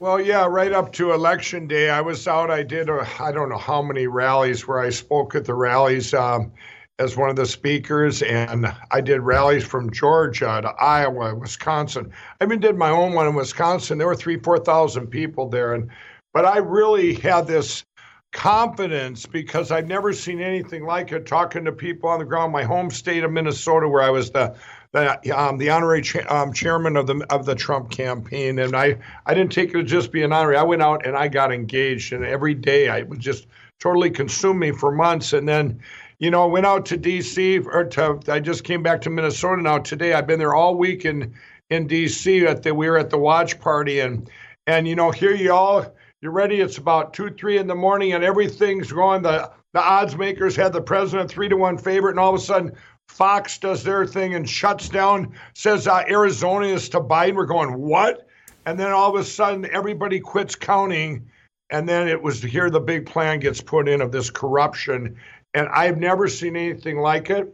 [0.00, 2.50] Well, yeah, right up to election day, I was out.
[2.50, 6.52] I did, I don't know how many rallies where I spoke at the rallies um,
[6.98, 12.10] as one of the speakers, and I did rallies from Georgia to Iowa, Wisconsin.
[12.40, 13.98] I even did my own one in Wisconsin.
[13.98, 15.90] There were three, four thousand people there, and
[16.32, 17.84] but I really had this
[18.32, 21.26] confidence because I've never seen anything like it.
[21.26, 24.56] Talking to people on the ground, my home state of Minnesota, where I was the
[24.92, 28.98] the um, the honorary cha- um, chairman of the of the Trump campaign, and I
[29.26, 30.56] I didn't take it to just be an honorary.
[30.56, 33.46] I went out and I got engaged, and every day I would just
[33.78, 35.80] totally consume me for months, and then.
[36.22, 37.60] You know, went out to D.C.
[37.60, 38.20] or to.
[38.28, 40.12] I just came back to Minnesota now today.
[40.12, 41.32] I've been there all week in
[41.70, 42.46] in D.C.
[42.46, 44.28] At the we were at the watch party, and
[44.66, 45.86] and you know here you all
[46.20, 46.60] you're ready.
[46.60, 49.22] It's about two, three in the morning, and everything's going.
[49.22, 52.44] The the odds makers had the president three to one favorite, and all of a
[52.44, 52.72] sudden
[53.10, 57.34] Fox does their thing and shuts down, says uh, Arizona is to Biden.
[57.34, 58.26] We're going what?
[58.64, 61.28] And then all of a sudden everybody quits counting,
[61.70, 65.16] and then it was here the big plan gets put in of this corruption,
[65.54, 67.52] and I've never seen anything like it.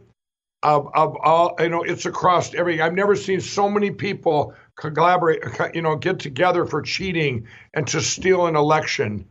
[0.63, 2.79] Of, of all, you know, it's across every.
[2.79, 5.41] I've never seen so many people collaborate,
[5.73, 9.27] you know, get together for cheating and to steal an election.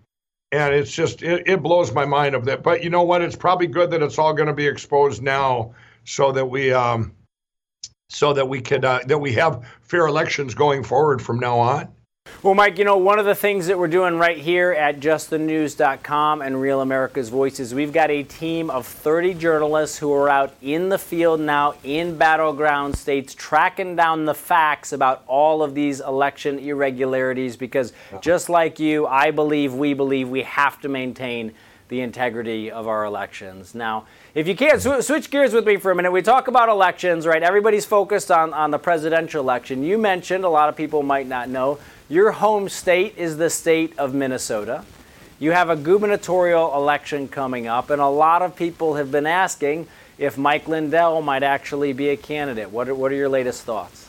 [0.53, 2.63] And it's just, it, it blows my mind of that.
[2.63, 3.23] But you know what?
[3.23, 5.75] It's probably good that it's all going to be exposed now
[6.07, 7.13] so that we, um,
[8.09, 11.89] so that we could, uh, that we have fair elections going forward from now on.
[12.43, 16.43] Well, Mike, you know, one of the things that we're doing right here at justthenews.com
[16.43, 20.89] and Real America's Voices, we've got a team of 30 journalists who are out in
[20.89, 26.59] the field now in battleground states tracking down the facts about all of these election
[26.59, 31.53] irregularities because just like you, I believe, we believe we have to maintain
[31.89, 33.75] the integrity of our elections.
[33.75, 36.69] Now, if you can't sw- switch gears with me for a minute, we talk about
[36.69, 37.43] elections, right?
[37.43, 39.83] Everybody's focused on, on the presidential election.
[39.83, 41.79] You mentioned, a lot of people might not know,
[42.11, 44.85] your home state is the state of Minnesota.
[45.39, 49.89] You have a gubernatorial election coming up, and a lot of people have been asking
[50.19, 52.71] if Mike Lindell might actually be a candidate.
[52.71, 54.07] What are, what are your latest thoughts?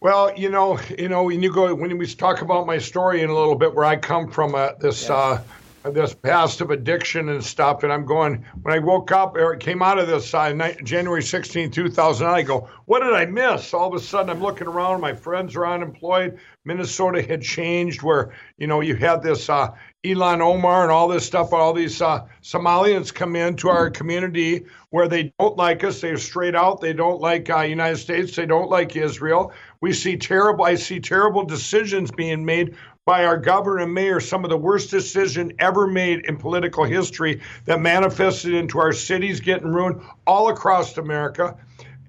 [0.00, 3.28] Well, you know, you know, when you go when we talk about my story in
[3.28, 5.40] a little bit, where I come from, uh, this uh,
[5.84, 9.82] this past of addiction and stuff, and I'm going when I woke up or came
[9.82, 12.34] out of this uh, night, January 16, 2009.
[12.34, 13.74] I go, what did I miss?
[13.74, 15.00] All of a sudden, I'm looking around.
[15.00, 16.38] My friends are unemployed.
[16.64, 19.70] Minnesota had changed, where you know you had this uh,
[20.04, 21.52] Ilhan Omar and all this stuff.
[21.52, 26.00] All these uh, Somalians come into our community where they don't like us.
[26.00, 26.80] They're straight out.
[26.80, 28.36] They don't like uh, United States.
[28.36, 29.52] They don't like Israel.
[29.80, 30.64] We see terrible.
[30.64, 34.20] I see terrible decisions being made by our governor and mayor.
[34.20, 39.40] Some of the worst decision ever made in political history that manifested into our cities
[39.40, 41.56] getting ruined all across America.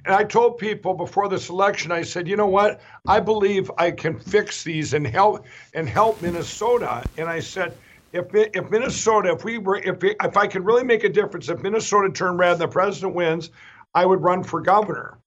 [0.05, 2.81] And I told people before this election, I said, you know what?
[3.07, 7.03] I believe I can fix these and help and help Minnesota.
[7.17, 7.75] And I said,
[8.11, 11.63] if if Minnesota, if we were, if if I could really make a difference, if
[11.63, 13.49] Minnesota turned red and the president wins,
[13.95, 15.17] I would run for governor.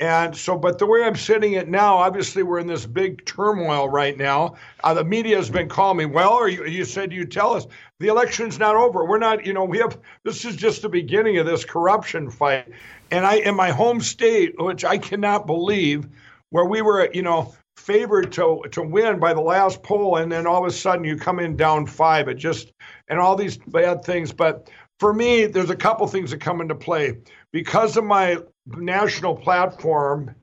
[0.00, 3.86] And so, but the way I'm sitting it now, obviously we're in this big turmoil
[3.86, 4.54] right now.
[4.82, 6.06] Uh, the media has been calling me.
[6.06, 7.66] Well, you, you said you tell us
[7.98, 9.04] the election's not over.
[9.04, 9.98] We're not, you know, we have.
[10.24, 12.66] This is just the beginning of this corruption fight.
[13.10, 16.08] And I, in my home state, which I cannot believe,
[16.48, 20.46] where we were, you know, favored to to win by the last poll, and then
[20.46, 22.26] all of a sudden you come in down five.
[22.28, 22.72] It just
[23.08, 24.32] and all these bad things.
[24.32, 27.18] But for me, there's a couple things that come into play
[27.52, 30.34] because of my national platform,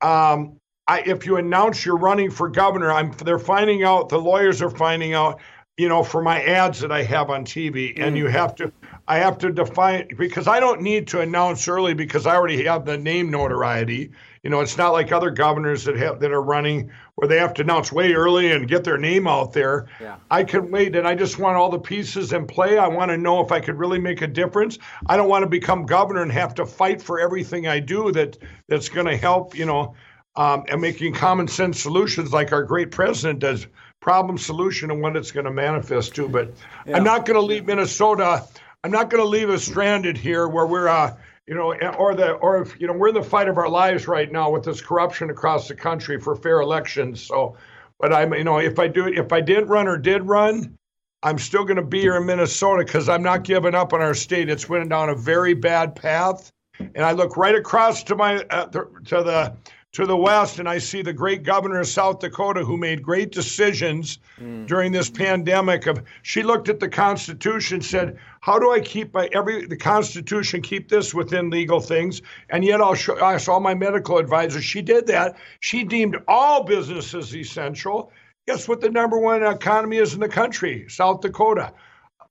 [0.00, 4.60] um, I, if you announce you're running for governor, I'm they're finding out the lawyers
[4.60, 5.40] are finding out,
[5.78, 8.06] you know, for my ads that I have on TV, mm.
[8.06, 8.70] and you have to,
[9.08, 12.84] I have to define because I don't need to announce early because I already have
[12.84, 14.10] the name notoriety.
[14.44, 17.54] You know, it's not like other governors that have that are running where they have
[17.54, 19.86] to announce way early and get their name out there.
[19.98, 20.16] Yeah.
[20.30, 22.76] I can wait, and I just want all the pieces in play.
[22.76, 24.78] I want to know if I could really make a difference.
[25.06, 28.36] I don't want to become governor and have to fight for everything I do that
[28.68, 29.56] that's going to help.
[29.56, 29.94] You know,
[30.36, 33.66] um, and making common sense solutions like our great president does.
[34.00, 36.28] Problem solution and what it's going to manifest to.
[36.28, 36.52] But
[36.84, 36.98] Yeah.
[36.98, 38.44] I'm not going to leave Minnesota.
[38.82, 40.88] I'm not going to leave us stranded here where we're.
[40.88, 41.16] Uh,
[41.46, 44.08] you know, or the or if you know we're in the fight of our lives
[44.08, 47.22] right now with this corruption across the country for fair elections.
[47.22, 47.56] So,
[47.98, 50.76] but I'm you know if I do if I didn't run or did run,
[51.22, 54.14] I'm still going to be here in Minnesota because I'm not giving up on our
[54.14, 54.48] state.
[54.48, 58.66] It's went down a very bad path, and I look right across to my uh,
[58.66, 59.54] to the
[59.94, 63.30] to the west and I see the great governor of South Dakota who made great
[63.30, 64.66] decisions mm.
[64.66, 69.28] during this pandemic of she looked at the constitution said how do I keep my
[69.32, 72.22] every the constitution keep this within legal things?
[72.50, 75.36] And yet I'll show I saw my medical advisor she did that.
[75.60, 78.12] She deemed all businesses essential.
[78.46, 80.86] Guess what the number one economy is in the country?
[80.88, 81.72] South Dakota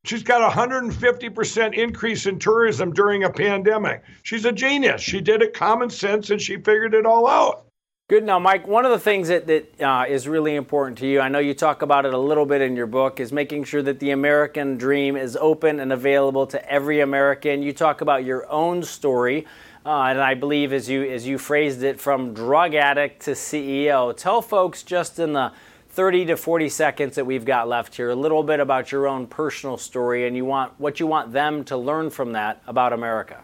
[0.06, 4.04] She's got a 150% increase in tourism during a pandemic.
[4.24, 5.02] She's a genius.
[5.02, 7.68] She did it common sense and she figured it all out.
[8.10, 8.26] Good.
[8.26, 11.30] Now, Mike, one of the things that, that uh, is really important to you, I
[11.30, 14.02] know you talk about it a little bit in your book, is making sure that
[14.02, 17.64] the American dream is open and available to every American.
[17.64, 19.48] You talk about your own story.
[19.86, 24.16] Uh, and I believe, as you as you phrased it, from drug addict to CEO.
[24.16, 25.54] Tell folks just in the
[25.94, 29.28] 30 to 40 seconds that we've got left here a little bit about your own
[29.28, 33.40] personal story and you want what you want them to learn from that about America.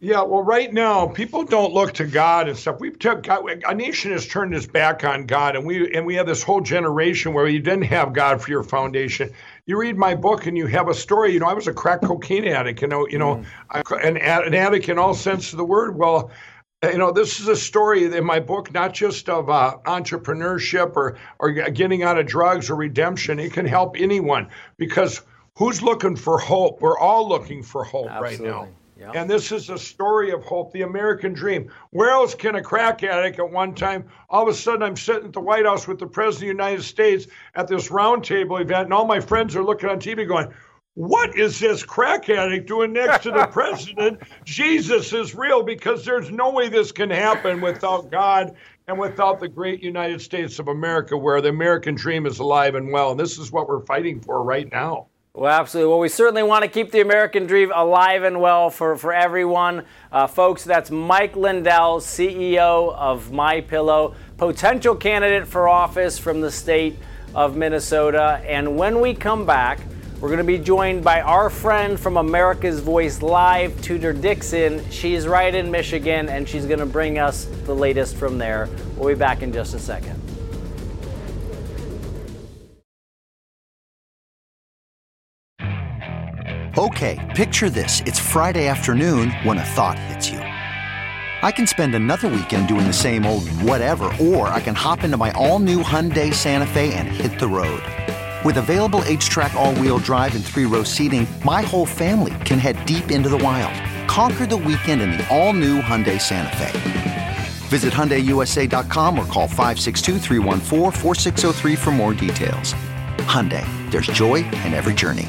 [0.00, 2.78] Yeah, well, right now people don't look to God and stuff.
[2.78, 6.14] We've took God, a nation has turned its back on God, and we and we
[6.14, 9.28] have this whole generation where you didn't have God for your foundation.
[9.66, 11.32] You read my book and you have a story.
[11.32, 12.80] You know, I was a crack cocaine addict.
[12.80, 13.44] You know, you know,
[13.74, 14.06] mm.
[14.06, 15.98] an, an addict in all sense of the word.
[15.98, 16.30] Well,
[16.82, 21.16] you know, this is a story in my book, not just of uh, entrepreneurship or
[21.40, 23.40] or getting out of drugs or redemption.
[23.40, 25.22] It can help anyone because
[25.56, 26.80] who's looking for hope?
[26.80, 28.48] We're all looking for hope Absolutely.
[28.48, 28.68] right now.
[28.98, 29.12] Yep.
[29.14, 31.70] And this is a story of hope, the American dream.
[31.90, 35.26] Where else can a crack addict at one time, all of a sudden I'm sitting
[35.26, 38.84] at the White House with the President of the United States at this roundtable event,
[38.84, 40.52] and all my friends are looking on TV going,
[40.98, 44.20] what is this crack addict doing next to the president?
[44.44, 48.56] Jesus is real because there's no way this can happen without God
[48.88, 52.90] and without the great United States of America, where the American dream is alive and
[52.90, 53.12] well.
[53.12, 55.06] And this is what we're fighting for right now.
[55.34, 55.88] Well, absolutely.
[55.88, 59.84] Well, we certainly want to keep the American dream alive and well for, for everyone.
[60.10, 66.50] Uh, folks, that's Mike Lindell, CEO of My Pillow, potential candidate for office from the
[66.50, 66.98] state
[67.36, 68.42] of Minnesota.
[68.44, 69.78] And when we come back,
[70.20, 74.82] we're going to be joined by our friend from America's Voice Live, Tudor Dixon.
[74.90, 78.68] She's right in Michigan and she's going to bring us the latest from there.
[78.96, 80.20] We'll be back in just a second.
[86.76, 88.02] Okay, picture this.
[88.06, 90.38] It's Friday afternoon when a thought hits you.
[90.40, 95.16] I can spend another weekend doing the same old whatever, or I can hop into
[95.16, 97.82] my all new Hyundai Santa Fe and hit the road.
[98.44, 103.28] With available HTRAC all-wheel drive and three-row seating, my whole family can head deep into
[103.28, 103.74] the wild.
[104.08, 107.36] Conquer the weekend in the all-new Hyundai Santa Fe.
[107.68, 110.20] Visit HyundaiUSA.com or call 562
[111.76, 112.74] for more details.
[113.26, 115.26] Hyundai, there's joy in every journey.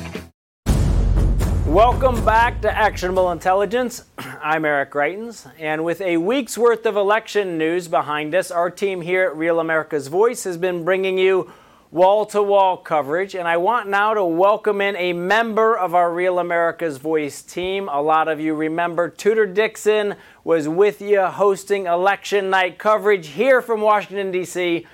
[1.65, 4.03] Welcome back to Actionable Intelligence.
[4.19, 9.01] I'm Eric Greitens, and with a week's worth of election news behind us, our team
[9.01, 11.51] here at Real America's Voice has been bringing you
[11.91, 13.33] wall to wall coverage.
[13.33, 17.89] And I want now to welcome in a member of our Real America's Voice team.
[17.89, 23.61] A lot of you remember Tudor Dixon was with you hosting election night coverage here
[23.61, 24.85] from Washington, D.C.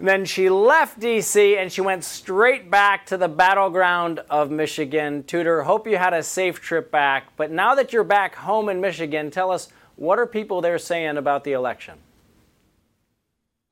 [0.00, 1.56] then she left D.C.
[1.56, 5.22] and she went straight back to the battleground of Michigan.
[5.22, 7.28] Tudor, hope you had a safe trip back.
[7.36, 11.18] But now that you're back home in Michigan, tell us what are people there saying
[11.18, 11.98] about the election?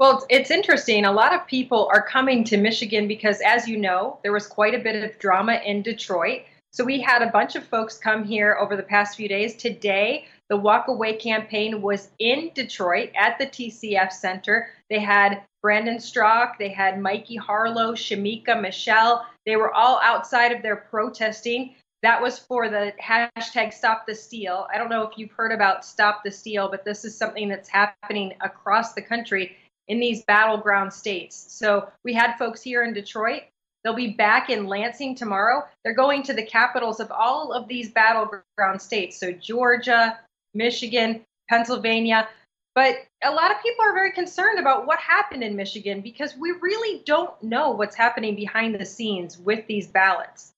[0.01, 1.05] Well, it's interesting.
[1.05, 4.75] A lot of people are coming to Michigan because, as you know, there was quite
[4.75, 6.41] a bit of drama in Detroit.
[6.73, 9.57] So we had a bunch of folks come here over the past few days.
[9.57, 14.71] Today, the Walk Away campaign was in Detroit at the TCF Center.
[14.89, 19.27] They had Brandon Straka, they had Mikey Harlow, Shemeka Michelle.
[19.45, 21.75] They were all outside of their protesting.
[22.03, 24.67] That was for the hashtag Stop the Steal.
[24.73, 27.69] I don't know if you've heard about Stop the Steal, but this is something that's
[27.69, 29.59] happening across the country
[29.91, 31.47] in these battleground states.
[31.49, 33.43] So we had folks here in Detroit.
[33.83, 35.65] They'll be back in Lansing tomorrow.
[35.83, 39.19] They're going to the capitals of all of these battleground states.
[39.19, 40.17] So Georgia,
[40.55, 42.29] Michigan, Pennsylvania.
[42.77, 46.53] But a lot of people are very concerned about what happened in Michigan because we
[46.61, 50.53] really don't know what's happening behind the scenes with these ballots.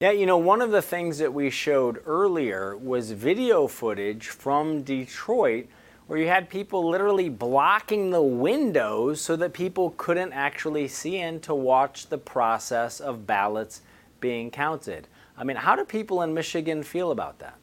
[0.00, 4.82] Yeah, you know, one of the things that we showed earlier was video footage from
[4.82, 5.66] Detroit
[6.06, 11.40] where you had people literally blocking the windows so that people couldn't actually see in
[11.40, 13.80] to watch the process of ballots
[14.20, 15.08] being counted.
[15.36, 17.56] I mean, how do people in Michigan feel about that?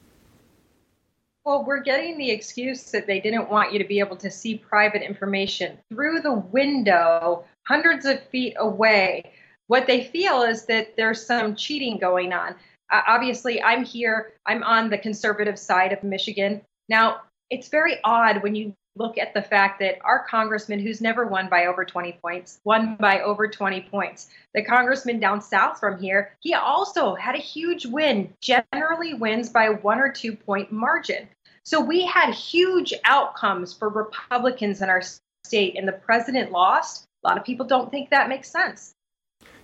[1.45, 4.57] Well, we're getting the excuse that they didn't want you to be able to see
[4.57, 9.31] private information through the window, hundreds of feet away.
[9.65, 12.55] What they feel is that there's some cheating going on.
[12.91, 16.61] Uh, obviously, I'm here, I'm on the conservative side of Michigan.
[16.89, 17.21] Now,
[17.51, 21.49] it's very odd when you look at the fact that our congressman, who's never won
[21.49, 24.29] by over 20 points, won by over 20 points.
[24.53, 29.69] The congressman down south from here, he also had a huge win, generally wins by
[29.69, 31.27] one or two point margin.
[31.63, 35.03] So we had huge outcomes for Republicans in our
[35.43, 37.05] state, and the president lost.
[37.23, 38.93] A lot of people don't think that makes sense.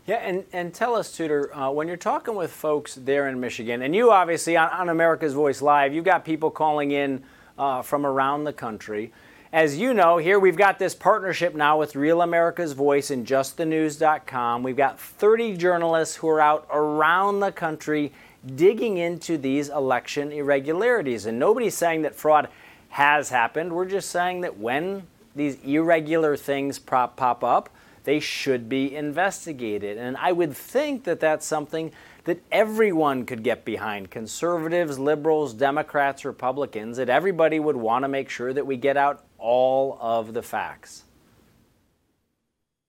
[0.05, 3.81] Yeah, and, and tell us, Tudor, uh, when you're talking with folks there in Michigan,
[3.81, 7.23] and you obviously on, on America's Voice Live, you've got people calling in
[7.57, 9.11] uh, from around the country.
[9.53, 14.61] As you know, here we've got this partnership now with Real America's Voice and JustTheNews.com.
[14.61, 18.11] We've got 30 journalists who are out around the country
[18.55, 21.25] digging into these election irregularities.
[21.25, 22.49] And nobody's saying that fraud
[22.89, 23.73] has happened.
[23.73, 27.69] We're just saying that when these irregular things pop, pop up,
[28.03, 29.97] they should be investigated.
[29.97, 31.91] And I would think that that's something
[32.27, 38.29] that everyone could get behind conservatives, liberals, Democrats, Republicans, that everybody would want to make
[38.29, 41.05] sure that we get out all of the facts.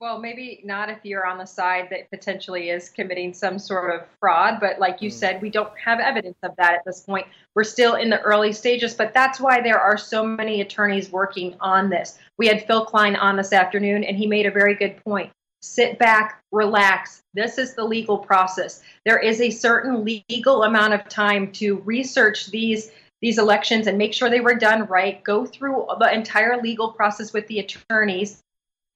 [0.01, 4.09] Well, maybe not if you're on the side that potentially is committing some sort of
[4.19, 5.13] fraud, but like you mm.
[5.13, 7.27] said, we don't have evidence of that at this point.
[7.55, 11.55] We're still in the early stages, but that's why there are so many attorneys working
[11.61, 12.19] on this.
[12.39, 15.31] We had Phill Kline on this afternoon, and he made a very good point.
[15.63, 17.23] Sit back, relax.
[17.35, 18.83] This is the legal process.
[19.05, 22.91] There is a certain legal amount of time to research these
[23.21, 25.25] these elections and make sure they were done right.
[25.25, 28.41] Go through the entire legal process with the attorneys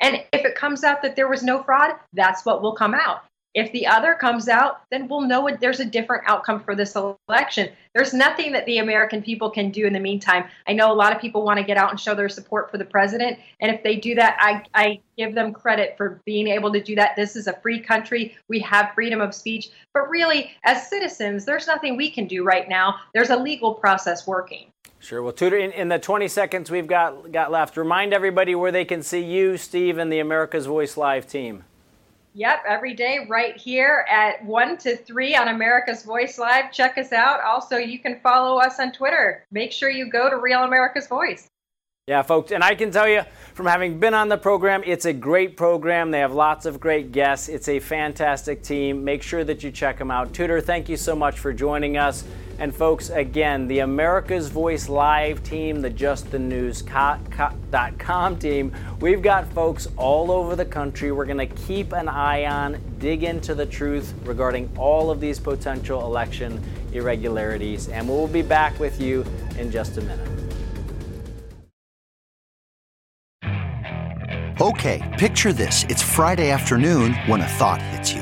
[0.02, 3.24] and if it comes out that there was no fraud, that's what will come out.
[3.54, 7.70] If the other comes out, then we'll know there's a different outcome for this election.
[7.94, 10.44] There's nothing that the American people can do in the meantime.
[10.66, 12.78] I know a lot of people want to get out and show their support for
[12.78, 13.38] the president.
[13.60, 16.94] And if they do that, I, I give them credit for being able to do
[16.94, 17.14] that.
[17.14, 18.34] This is a free country.
[18.48, 19.68] We have freedom of speech.
[19.92, 22.96] But really, as citizens, there's nothing we can do right now.
[23.12, 24.72] There's a legal process working.
[24.98, 25.22] Sure.
[25.22, 28.84] Well, Tudor, in, in, the 20 seconds we've got got left, remind everybody where they
[28.84, 31.64] can see you, Steve, and the America's Voice Live team.
[32.34, 36.72] Yep, every day right here at 1 to 3 on America's Voice Live.
[36.72, 37.40] Check us out.
[37.42, 39.44] Also, you can follow us on Twitter.
[39.50, 41.48] Make sure you go to Real America's Voice.
[42.08, 43.22] Yeah, folks, and I can tell you
[43.54, 46.10] from having been on the program, it's a great program.
[46.10, 47.48] They have lots of great guests.
[47.48, 49.04] It's a fantastic team.
[49.04, 50.32] Make sure that you check them out.
[50.32, 52.24] Tudor, thank you so much for joining us.
[52.62, 60.30] And folks, again, the America's Voice Live team, the JustTheNews.com team, we've got folks all
[60.30, 61.10] over the country.
[61.10, 65.40] We're going to keep an eye on, dig into the truth regarding all of these
[65.40, 67.88] potential election irregularities.
[67.88, 69.24] And we'll be back with you
[69.58, 70.28] in just a minute.
[74.60, 75.84] Okay, picture this.
[75.88, 78.21] It's Friday afternoon when a thought hits you.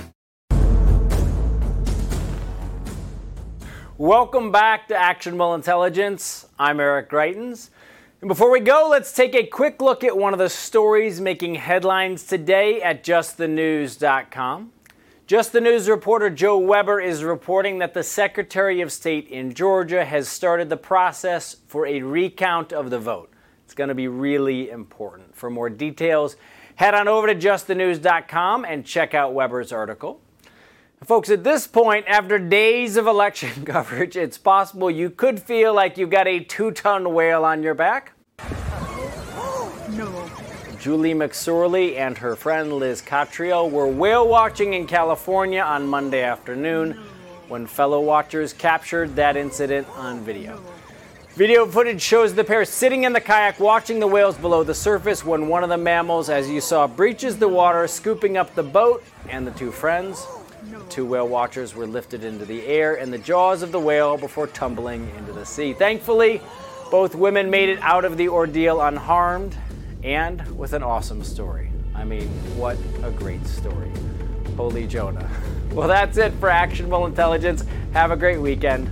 [4.01, 6.47] Welcome back to Actionable Intelligence.
[6.57, 7.69] I'm Eric Greitens.
[8.21, 11.53] And before we go, let's take a quick look at one of the stories making
[11.53, 14.71] headlines today at justthenews.com.
[15.27, 20.03] Just the News reporter Joe Weber is reporting that the Secretary of State in Georgia
[20.03, 23.31] has started the process for a recount of the vote.
[23.65, 25.35] It's going to be really important.
[25.35, 26.37] For more details,
[26.73, 30.21] head on over to justthenews.com and check out Weber's article.
[31.03, 35.97] Folks, at this point, after days of election coverage, it's possible you could feel like
[35.97, 38.13] you've got a two ton whale on your back.
[39.89, 40.29] No.
[40.79, 46.99] Julie McSorley and her friend Liz Cottriel were whale watching in California on Monday afternoon
[47.47, 50.61] when fellow watchers captured that incident on video.
[51.33, 55.25] Video footage shows the pair sitting in the kayak watching the whales below the surface
[55.25, 59.03] when one of the mammals, as you saw, breaches the water, scooping up the boat
[59.29, 60.27] and the two friends.
[60.91, 64.47] Two whale watchers were lifted into the air in the jaws of the whale before
[64.47, 65.71] tumbling into the sea.
[65.71, 66.41] Thankfully,
[66.91, 69.55] both women made it out of the ordeal unharmed
[70.03, 71.71] and with an awesome story.
[71.95, 72.27] I mean,
[72.57, 73.89] what a great story.
[74.57, 75.29] Holy Jonah.
[75.71, 77.63] Well, that's it for Actionable Intelligence.
[77.93, 78.91] Have a great weekend.